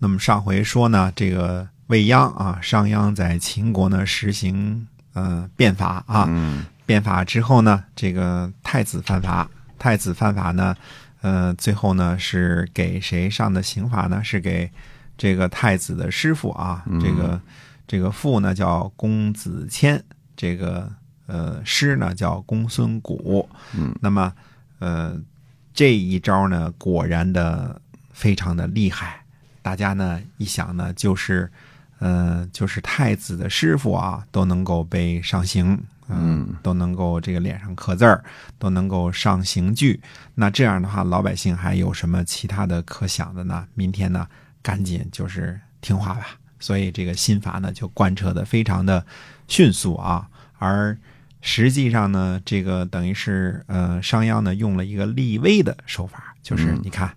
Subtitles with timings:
[0.00, 6.64] 那么上回说呢，这个未央啊，商鞅在秦国呢实行呃变法啊，嗯。
[6.86, 10.74] 变法之后呢，这个太子犯法，太子犯法呢，
[11.20, 14.24] 呃，最后呢是给谁上的刑罚呢？
[14.24, 14.68] 是给
[15.16, 16.98] 这个太子的师傅啊，嗯。
[16.98, 17.40] 这个
[17.86, 20.02] 这个父呢叫公子谦，
[20.34, 20.90] 这个
[21.26, 23.46] 呃师呢叫公孙贾，
[23.76, 24.32] 嗯，那么
[24.80, 25.16] 呃
[25.72, 27.80] 这一招呢，果然的
[28.12, 29.19] 非常的厉害。
[29.62, 31.50] 大家呢一想呢，就是，
[31.98, 35.78] 呃，就是太子的师傅啊，都能够被上刑，
[36.08, 38.24] 嗯，都能够这个脸上刻字儿，
[38.58, 40.00] 都能够上刑具。
[40.34, 43.66] 那这样的话，老百姓还有什么其他的可想的呢？
[43.74, 44.26] 明天呢，
[44.62, 46.38] 赶紧就是听话吧。
[46.58, 49.04] 所以这个新法呢，就贯彻的非常的
[49.48, 50.96] 迅速啊，而。
[51.42, 57.10] 实际上呢，这个等于是呃，商鞅呢用了一个立威的手法，就是嗯你看，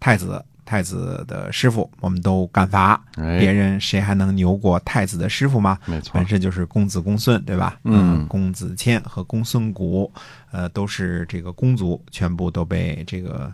[0.00, 5.78] 太子太子的师傅我们都干罚，哎别人谁还能牛过太子的师傅吗？
[5.86, 7.78] 没错本，身就是公子公孙，对吧？
[7.84, 10.10] 嗯公子谦和公孙贾，
[10.50, 13.52] 呃，都是这个公族，全部都被这个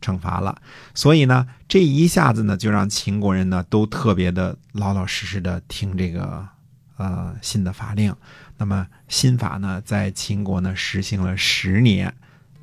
[0.00, 0.56] 惩罚了。
[0.94, 6.48] 所以呢，这一下子呢，就让秦国人呢都特别的老老实实的听这个
[6.96, 8.14] 呃新的法令。
[8.56, 12.14] 那么新法呢，在秦国呢实行了十年，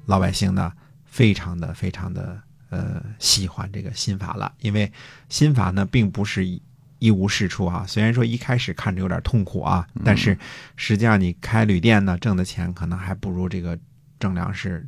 [0.07, 0.73] 老百姓呢
[1.05, 2.41] 非常的非常的
[2.71, 4.91] 呃喜欢这个新法了，因为
[5.29, 6.59] 新法呢并不是一
[6.97, 7.85] 一无是处啊。
[7.87, 10.35] 虽然说一开始看着有点痛苦啊，但是
[10.75, 13.77] 实际上你开旅店呢挣的钱可能还不如这个
[14.19, 14.87] 挣粮食，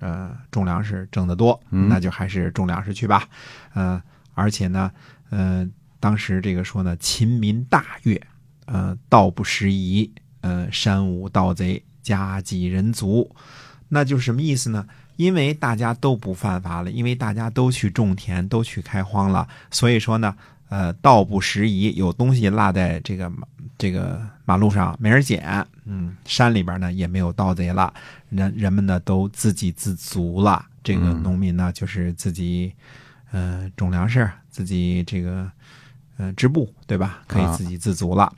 [0.00, 3.28] 呃种粮食挣得多，嗯那就还是种粮食去吧。
[3.74, 4.02] 呃，
[4.34, 4.90] 而且呢，
[5.30, 5.68] 呃，
[6.00, 8.20] 当时这个说呢，秦民大悦，
[8.64, 13.30] 呃，道不拾遗，呃，山无盗贼，家济人足。
[13.90, 14.86] 那就是什么意思呢？
[15.16, 20.34] 因为大家都不犯法了，因为大家都去种田，都去开荒了，所以说呢，
[20.70, 23.46] 呃，道不拾遗，有东西落在这个马
[23.76, 27.92] 这个马路上没人捡，嗯，山里边呢也没有盗贼了，
[28.30, 30.64] 人人们呢都自给自足了。
[30.82, 32.72] 这个嗯农民呢，就是自己，
[33.32, 35.50] 呃，种粮食，自己这个，
[36.20, 37.22] 呃，织布，对吧？
[37.26, 38.30] 可以啊自给自足了。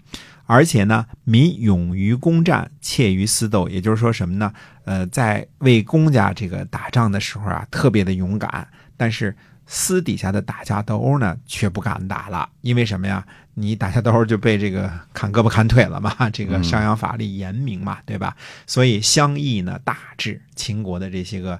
[0.46, 3.68] 而且呢，民勇于攻战，怯于私斗。
[3.68, 4.52] 也就是说什么呢？
[4.84, 9.34] 呃，在为公家这个打仗的时候啊，特别的勇敢，但是
[9.66, 12.48] 私底下的打架斗殴呢，却不敢打了。
[12.60, 13.26] 因为什么呀？
[13.54, 16.14] 你打架斗殴就被这个砍胳膊砍腿了嘛。
[16.30, 18.36] 这个嗯商鞅法力严明嘛，对吧？
[18.66, 21.58] 所以相邑呢大治，秦国的这些个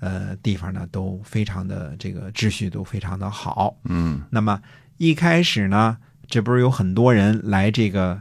[0.00, 3.76] 呃地方呢，都非常的这个秩序都非常的好。
[3.84, 4.60] 嗯那么
[5.00, 5.96] 一开始呢，
[6.28, 8.20] 这不是有很多人来这个，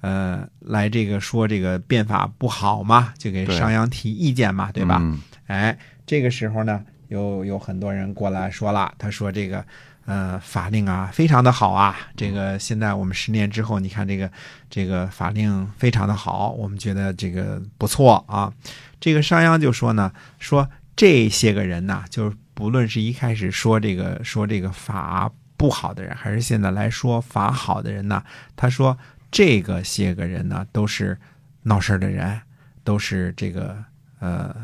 [0.00, 4.98] 呃，来这个说这个变法不好嘛，就给商鞅提意见嘛，对吧？
[5.00, 9.64] 嗯哎，这个时候呢，有有很多人过来说了，他说这个。
[10.06, 11.96] 呃，法令啊，非常的好啊！
[12.16, 14.30] 这个现在我们十年之后，你看这个
[14.70, 18.52] 这个法令非常的好，我们觉得这个不错啊。
[19.00, 28.22] 这个商鞅就说呢，说这些个人呐，就是不论是一开始说这个说这个法不好的人，还是现在来说法好的人呢，
[28.54, 28.96] 他说
[29.30, 31.18] 这个些个人呢，都是
[31.62, 32.40] 闹事儿的人，
[32.84, 33.76] 都是这个
[34.20, 34.54] 呃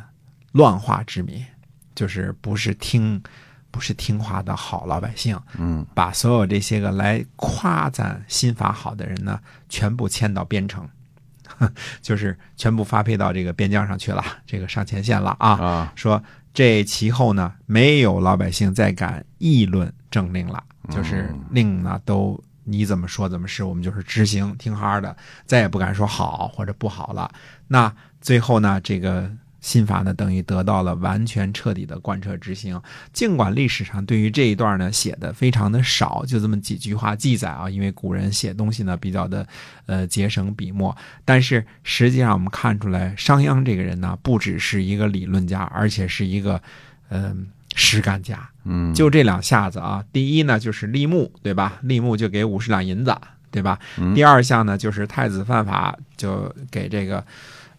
[0.53, 1.45] 乱化之民，
[1.95, 3.23] 就是不是听
[3.71, 5.39] 不是听话的好老百姓。
[5.59, 10.89] 嗯把所有这些个来夸赞新法好的人呢，全部迁到边城，
[12.01, 15.51] 就是全部发配到这个边疆上去了，这个上前线了啊。
[15.53, 16.23] 啊，说
[16.55, 25.17] 这其后呢，没有老百姓再敢议论政令了，就是嗯令呢都你怎么说怎么是，我们就是执行听哈的，
[25.47, 27.33] 再也不敢说好或者不好了。
[27.69, 32.81] 那最后呢，这个新法呢，等于得到了完全彻底的贯彻执行。
[33.13, 39.47] 尽管历史上对于这一段呢写的非常的少，就这么几句话记载啊，因为古人写东西呢比较的
[39.87, 46.61] 呃节省笔墨，但是实际上我们看出来，商鞅这个人呢，不只是一个理论家，而且是一个
[47.09, 48.49] 嗯、实干家。
[48.65, 51.79] 嗯就这两下子啊，第一呢就是立木，对吧？
[51.83, 53.17] 立木就给五十两银子，
[53.51, 53.79] 对吧？
[53.99, 57.25] 嗯第二项呢就是太子犯法，就给这个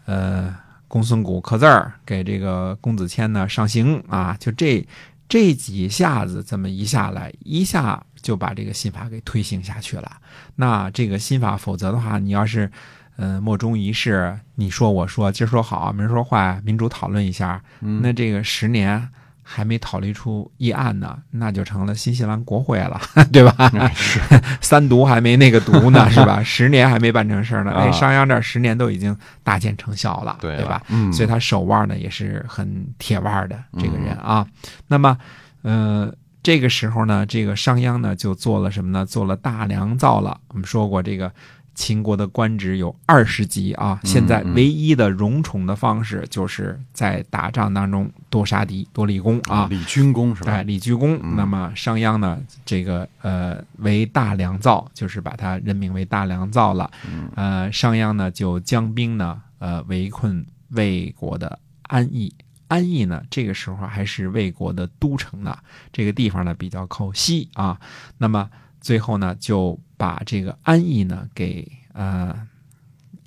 [0.06, 0.56] 呃
[0.88, 4.86] 公孙贾刻字儿，给这个公子谦呢上刑啊，就这
[5.28, 10.12] 这几下子这么一下来，一下就把这个新法给推行下去了。
[10.56, 12.70] 那这个新法，否则的话，你要是
[13.16, 19.10] 呃莫衷一是，你说我说，今儿说好，明儿说坏，民主讨论一下，嗯那这个十年
[19.44, 23.00] 还没讨论出议案呢，那就成了新西兰国会了，
[23.32, 23.70] 对吧？
[23.94, 24.20] 是
[24.62, 26.42] 三读还没那个读呢， 是吧？
[26.42, 27.72] 十年还没办成事儿呢。
[27.72, 30.82] 啊哎，商鞅这十年都已经大见成效了，对对吧？？
[30.88, 34.48] 嗯，所以他手腕呢也是很铁腕的这个人啊。
[34.88, 35.18] 那么，
[35.62, 39.06] 呃，这个时候呢，这个商鞅呢就做了什么呢？
[39.06, 40.40] 做了大良造了。
[40.50, 41.32] 我们说过，这个
[41.76, 44.00] 秦国的官职有二十级啊。
[44.04, 50.54] 现在唯一的荣宠的方式，就是在打仗当中多杀敌、多立功啊，立军功是吧？
[50.54, 51.20] 哎，立军功。
[51.36, 56.90] 那么商鞅呢，这个呃为大良造，就是把他任命为大良造了。
[57.36, 62.34] 呃，商鞅呢就将兵呢呃围困魏国的安邑。
[62.70, 65.56] 安邑呢，这个时候还是魏国的都城呢。
[65.92, 67.80] 这个地方呢比较靠西啊。
[68.18, 68.50] 那么
[68.82, 72.36] 最后呢，就把这个安邑呢给呃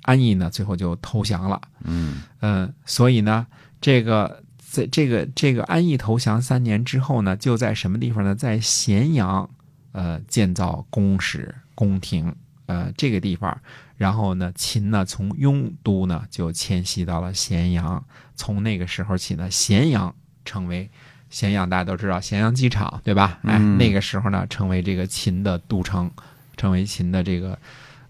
[0.03, 1.59] 安邑呢，最后就投降了。
[1.83, 3.47] 嗯嗯，所以呢，
[3.81, 8.35] 这个在这个这个安邑投降三年之后呢，就在什么地方呢？
[8.35, 9.49] 在咸阳
[9.91, 12.31] 呃建造宫室宫廷
[12.67, 13.59] 呃这个地方。
[13.95, 18.05] 然后呢，秦呢从雍都呢就迁徙到了咸阳。
[18.35, 20.13] 从那个时候起呢，咸阳
[20.45, 20.87] 成为
[21.31, 23.39] 咸阳，大家都知道咸阳机场，对吧？
[23.41, 26.11] 哎，那个时候呢，成为这个秦的都城，
[26.57, 27.57] 成为秦的这个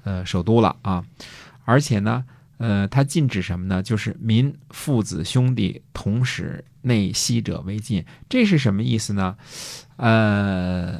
[0.04, 1.06] 呃首都了啊。
[1.66, 2.26] 而且呢，
[2.58, 3.84] 呃，它禁止什么呢？
[3.84, 8.04] 就是民父子兄弟同使内息者为禁。
[8.28, 9.38] 这是什么意思呢？
[9.98, 11.00] 呃。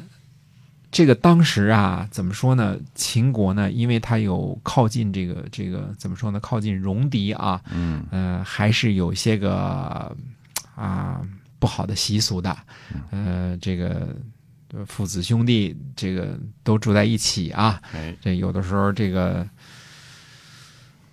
[0.90, 2.78] 这个当时啊，怎么说呢？
[2.94, 6.40] 秦国呢，因为它有靠近这个这个怎么说呢？
[6.40, 10.16] 靠近戎狄啊，嗯，呃，还是有些个
[10.74, 11.20] 啊
[11.58, 12.56] 不好的习俗的，
[13.10, 14.16] 呃，这个
[14.86, 17.80] 父子兄弟这个都住在一起啊，
[18.20, 19.46] 这有的时候这个。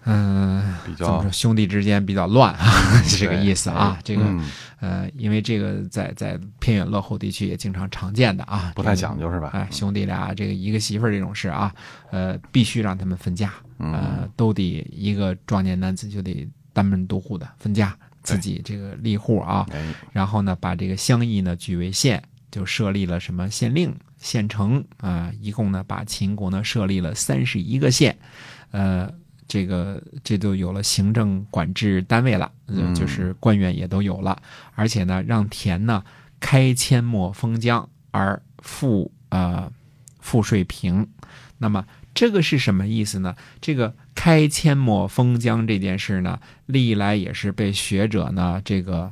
[0.08, 2.68] 嗯，比较说兄弟之间比较乱啊，
[3.02, 3.98] 是这个意思啊。
[4.04, 4.22] 这个
[4.80, 9.50] 呃，因为这个在在偏远落后地区也经常常见的啊，不太讲究是吧？
[9.54, 11.74] 哎，兄弟俩这个一个媳妇儿这种事啊，
[12.12, 19.66] 呃，必须让他们分家，呃，都得一个壮年男子就得单门独户的分家，自己这个立户啊。
[20.12, 22.24] 然后呢，把这个乡邑呢举为县，
[22.56, 28.18] 就设立了什么县令、县城啊，一共呢把秦国呢设立了三十一个县，
[28.72, 29.12] 呃。
[29.48, 32.52] 这个这就有了行政管制单位了，
[32.96, 34.42] 就是官员也都有了，
[34.74, 36.04] 而且呢，让田呢
[36.40, 39.72] 开阡陌封疆而赋呃
[40.20, 41.08] 赋税平。
[41.60, 41.86] 那么
[42.16, 43.36] 这个是什么意思呢？
[43.62, 49.12] 这个开阡陌封疆这件事呢，历来也是被学者呢这个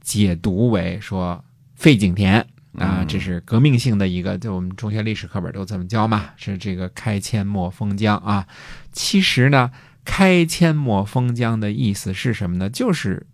[0.00, 1.44] 解读为说
[1.74, 2.46] 废井田。
[2.78, 8.46] 啊，这是革命性的一个，就我们中学历史课本都这么教嘛，是这个开阡陌封疆啊。
[8.92, 9.70] 其实呢，
[10.04, 12.68] 开阡陌封疆的意思是什么呢？
[12.68, 13.26] 就是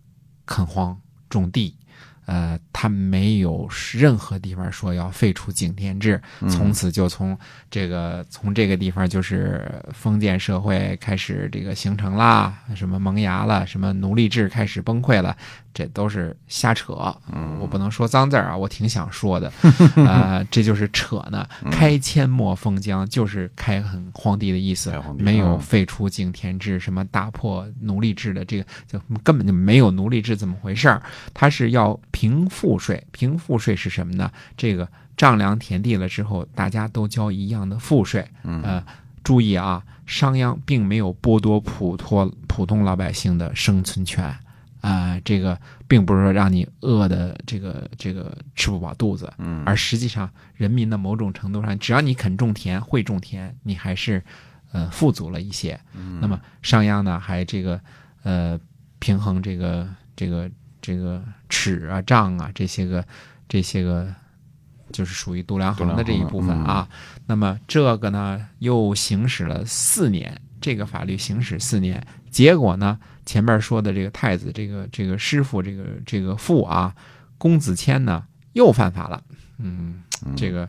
[0.45, 0.99] 垦荒
[1.29, 1.77] 种地。
[2.31, 7.37] 呃，他没有任何地方说要废除井田制，从此就从
[7.69, 15.35] 这个从这个地方就是封建社会开始这个形成啦，什么萌芽了，什么奴隶制开始崩溃了，
[15.73, 16.93] 这都是瞎扯。
[17.33, 19.51] 嗯，我不能说脏字啊，我挺想说的。
[20.07, 21.45] 啊， 这就是扯呢。
[21.69, 31.03] 开阡陌封疆就是开垦荒地的意思，没有废除井田制，什么打破奴隶制的这个，就根本就没有奴隶制怎么回事儿。
[31.33, 31.99] 他是要。
[32.21, 34.31] 平赋税，平赋税是什么呢？
[34.55, 34.87] 这个
[35.17, 38.23] 丈量田地了之后，大家都交一样的赋税。
[38.43, 38.85] 呃，
[39.23, 44.37] 注意啊，商鞅并没有剥夺普通普通老百姓的生存权
[44.81, 54.23] 啊，这个并不是说让你饿的这个这个吃不饱肚子，嗯而实际上人民的某种程度上，只要你肯种田、会种田，你还是
[54.71, 55.79] 呃富足了一些。
[56.19, 57.81] 那么商鞅呢，还这个
[58.21, 58.59] 呃
[58.99, 60.47] 平衡这个这个。
[60.81, 63.05] 这个尺啊、丈啊，这些个、
[63.47, 64.13] 这些个，
[64.91, 66.87] 就是属于度量衡的这一部分啊。
[67.27, 76.93] 那么这个呢，又行使了四年，这个法律行使四年，结果呢，前面说的这个太子，这个这个师傅，这个这个父啊，
[77.37, 78.23] 公子谦呢，
[78.53, 79.23] 又犯法了。
[79.59, 80.01] 嗯，
[80.35, 80.67] 这个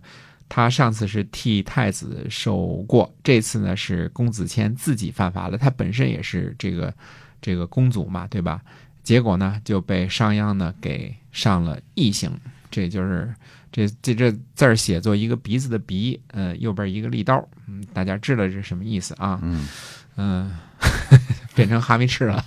[0.49, 5.57] 他上次是替太子受过，这次呢是公子谦自己犯法了。
[5.57, 6.93] 他本身也是这个
[7.41, 8.61] 这个公族嘛，对吧？
[9.03, 12.31] 结果呢，就被商鞅呢给上了异刑，
[12.71, 13.35] 这就是
[13.71, 19.41] 这这这字儿写作一个鼻子的鼻，呃，右边一个利刀，嗯，大家知道这是什么意思啊？
[19.43, 19.69] 嗯
[20.17, 20.53] 嗯，
[21.55, 22.45] 变成哈密赤了，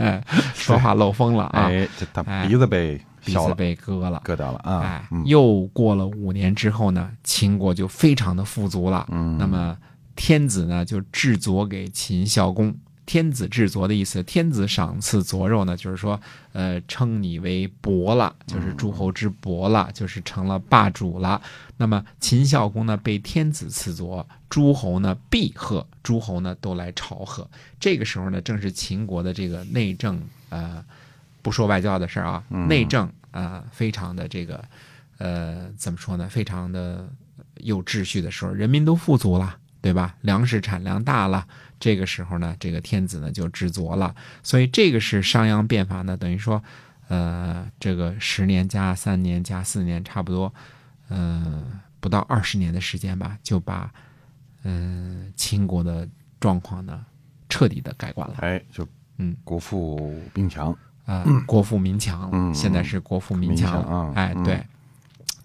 [0.54, 1.68] 说话漏风了啊！
[1.68, 4.80] 哎，这他鼻子被鼻子被割了，割掉了啊！
[4.80, 9.06] 哎，又过了五年之后呢，秦国就非常的富足了。
[9.10, 9.76] 嗯，那么
[10.16, 12.74] 天子呢就制作给秦孝公。
[13.12, 16.18] 天子制作的意思，天子赏赐佐肉呢，就是说，
[16.54, 21.42] 呃，称你为伯了，就是诸侯之伯了，就是成了霸主了。
[21.76, 27.46] 那么秦孝公呢，被天子赐佐，诸侯呢必贺，诸侯呢都来朝贺。
[27.78, 30.82] 这个时候呢，正是秦国的这个内政，呃，
[31.42, 34.64] 不说外交的事儿啊，内政啊，非常的这个，
[35.18, 36.26] 呃，怎么说呢？
[36.30, 37.06] 非常的
[37.56, 40.14] 有秩序的时候，人民都富足了，对吧？
[40.20, 41.44] 粮食产量大了，
[41.80, 44.14] 这个时候呢，这个天子呢就知足了。
[44.42, 46.62] 所以这个是商鞅变法呢，等于说，
[47.08, 50.54] 呃，这个十年加三年加四年，差不多，
[51.08, 53.92] 嗯，不到二十年的时间吧，就把
[54.62, 56.08] 嗯秦国的
[56.38, 57.04] 状况呢
[57.48, 58.36] 彻底的改观了。
[58.38, 58.86] 哎，就
[59.18, 60.72] 嗯，国富兵强
[61.04, 64.64] 啊、国富民强，嗯现在是国富民民强，强啊哎，嗯对。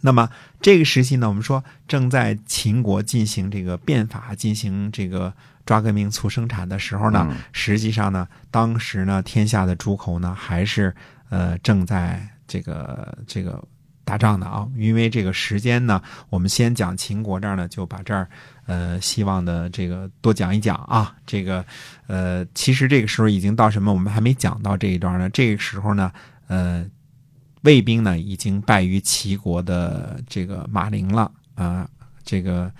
[0.02, 0.30] 那么
[0.62, 5.34] 这个时期呢，我们说正在秦国进行这个变法、进行这个
[5.66, 10.96] 抓革命、促生产的时候呢，嗯实际上呢，当时呢，天下的诸侯呢，还是
[11.30, 13.62] 呃正在这个这个
[14.06, 14.68] 打仗的啊。
[14.78, 18.30] 因为这个时间呢，我们先讲秦国这儿呢，就把这儿
[18.66, 21.14] 呃希望的这个多讲一讲啊。
[21.26, 21.66] 这个
[22.06, 23.92] 呃，其实这个时候已经到什么？
[23.92, 25.30] 我们还没讲到这一段呢。
[25.32, 26.12] 这个时候呢，
[26.48, 26.86] 呃，
[27.68, 31.86] 魏兵呢已经败于齐国的这个马陵了啊、
[32.24, 32.72] 这个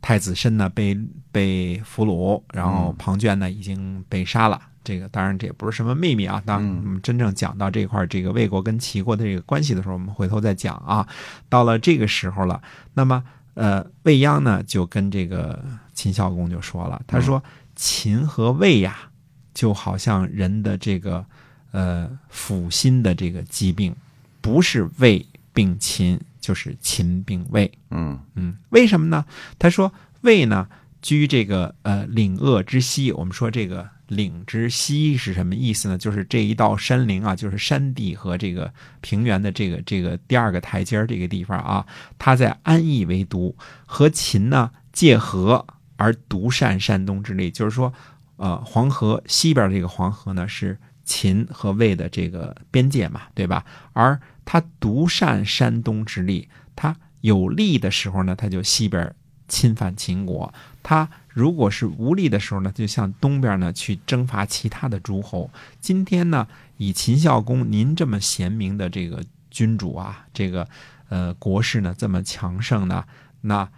[0.00, 0.96] 太子申呢被
[1.32, 4.62] 被俘虏，然后嗯庞涓呢已经被杀了。
[4.84, 6.40] 这个当然这也不是什么秘密啊。
[6.46, 11.06] 当嗯我们真正讲到这块儿这个魏国跟齐国的这个关系的时候，我们回头再讲啊。
[11.48, 12.62] 到了这个时候了，
[12.94, 17.42] 那么呃，魏鞅呢就跟这个秦孝公就说了，他说
[17.74, 19.10] 秦和魏呀，
[19.52, 21.24] 就好像人的这个
[21.72, 23.94] 呃腹心的这个疾病，
[24.40, 27.70] 不是魏病秦，就是秦病魏。
[27.90, 29.24] 嗯嗯，为什么呢？
[29.58, 29.92] 他说
[30.22, 30.66] 魏呢
[31.02, 35.96] 居这个呃岭鄂之西，我们说这个岭之西是什么意思呢？
[35.96, 41.86] 就是这一道山陵啊，就是山地和这个平原的这个这个第二个台阶儿这个地方啊，
[42.18, 43.54] 它在安邑为都，
[43.86, 45.64] 和秦呢界河
[45.96, 47.92] 而独善山东之力，就是说，
[48.36, 50.76] 呃，黄河西边这个黄河呢是
[51.10, 53.64] 秦和魏的这个边界嘛，对吧？
[53.94, 59.12] 而他独善山东之力，他有利的时候呢，他就西边
[59.48, 60.52] 侵犯秦国；
[60.84, 65.50] 他如果是无力的时候呢，就向东边呢去征伐其他的诸侯。
[65.80, 70.68] 今天呢，以秦孝公您这么贤明的这个君主啊，这个
[71.08, 73.04] 呃国势呢这么强盛呢，
[73.40, 73.68] 那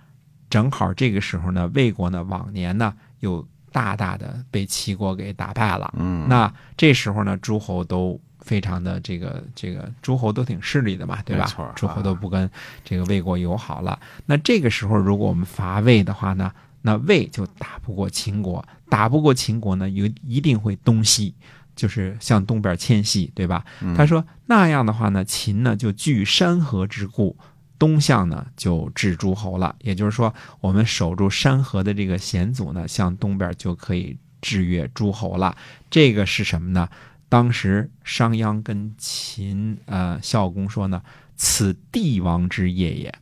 [0.50, 5.92] 正好这个时候呢，魏国呢往年呢又大大的被齐国给打败了。
[5.98, 11.72] 嗯，那这时候呢，诸侯都非常的这个这个诸侯都挺势利的嘛，对吧啊？
[11.74, 12.48] 诸侯都不跟
[12.84, 13.98] 这个魏国友好了。
[14.26, 16.52] 那这个时候，如果我们伐魏的话呢，
[16.82, 21.34] 那魏就打不过秦国，打不过秦国呢，有一定会东西。
[21.74, 23.64] 就是向东边迁徙，对吧？
[23.80, 27.34] 嗯他说那样的话呢，秦呢就据山河之固，
[27.82, 29.74] 东向呢就治诸侯了。
[29.80, 35.56] 也就是说，我们守住山河的这个险阻呢，向东边就可以制约诸侯了。
[35.90, 36.88] 这个是什么呢？
[37.28, 41.02] 当时商鞅跟秦呃孝公说呢，
[41.34, 43.12] 此帝王之业也。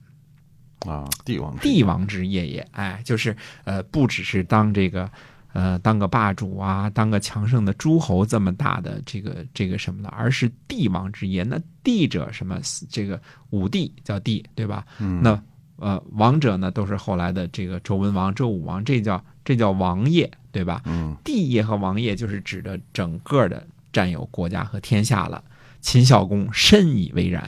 [0.80, 5.10] 啊，帝王之帝王之业也，哎，就是呃，不只是当这个
[5.52, 11.42] 呃当个霸主啊，当个强盛的诸侯这么大的这个这个什么的，而是帝王之业。
[11.42, 12.60] 那帝者什么？
[12.88, 14.84] 这个武帝叫帝，对吧？
[14.98, 15.42] 嗯那
[15.76, 20.82] 呃王者呢，都是后来的这个周文王、周武王，这叫这叫王业，对吧？
[20.84, 25.42] 嗯帝业和王业就是指的整个的占有国家和天下了。
[25.80, 27.42] 秦孝公深以为然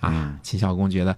[0.00, 1.16] 啊嗯，秦孝公觉得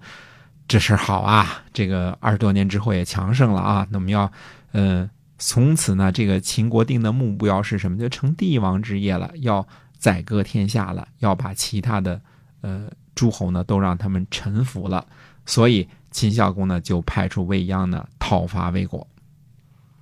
[0.67, 4.31] 这事儿好啊，这个二十多年之后也强盛了啊，那我们要
[4.71, 7.97] 呃从此呢，这个秦国定的目标是什么？
[7.97, 12.21] 就成帝王之业了，要宰割天下了，要把其他的
[12.61, 15.05] 呃诸侯呢都让他们臣服了。
[15.45, 19.05] 所以秦孝公呢就派出魏鞅呢讨伐魏国。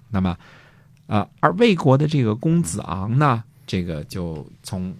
[0.09, 0.37] 那么，
[1.07, 4.95] 呃，而魏国的这个公子昂呢，这个就从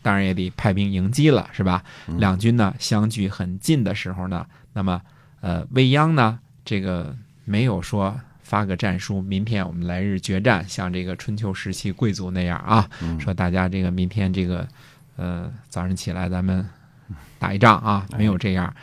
[0.00, 1.82] 当然也得派兵迎击了，是吧？
[2.06, 5.02] 嗯两军呢相距很近的时候呢，那么
[5.40, 8.18] 呃，魏鞅呢，这个没有说
[8.52, 14.68] 发个战书，明天我们来日决战，像这个春秋时期贵族那样啊，嗯说大家这个明天这个
[15.16, 16.62] 呃早上起来咱们
[17.38, 18.76] 打一仗啊，没有这样。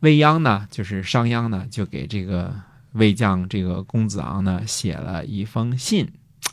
[0.00, 2.54] 魏鞅呢，就是商鞅呢，就给这个
[2.92, 6.06] 魏将这个公子昂呢写了一封信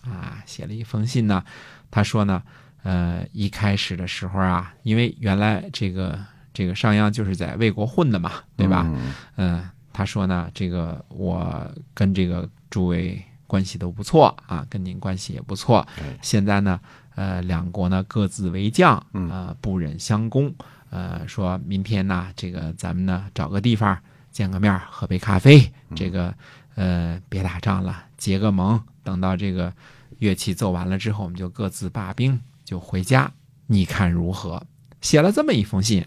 [0.06, 1.44] 啊，写了一封信呢，
[1.92, 2.42] 他说呢，
[2.84, 6.18] 呃，一开始的时候啊，因为原来这个
[6.54, 8.86] 这个商鞅就是在魏国混的嘛，对吧？
[8.88, 15.88] 嗯嗯，他说呢，这个我跟这个诸位关系都不错啊，跟您关系也不错。
[16.24, 16.80] 现在呢，
[17.13, 20.51] 呃，两国呢各自为将，嗯呃，不忍相攻。
[20.90, 23.96] 呃，说明天呢，这个咱们呢找个地方
[24.32, 25.72] 见个面，喝杯咖啡。
[25.96, 26.34] 这个
[26.75, 28.82] 呃，别打仗了，结个盟。
[29.04, 29.74] 等到这个
[30.20, 33.32] 乐器奏完了之后，我们就各自罢兵，就回家。
[33.68, 34.62] 你看如何？
[35.01, 36.06] 写了这么一封信，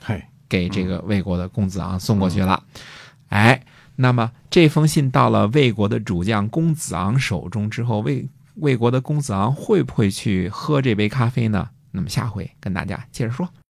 [0.49, 2.63] 给这个魏国的公子昂送过去了。
[3.29, 3.65] 哎，
[3.97, 11.71] 那么这封信到了魏国的主将公子昂手中之后，魏魏国的公子昂会不会去喝这杯咖啡呢？
[11.93, 13.49] 那么下回跟大家接着说。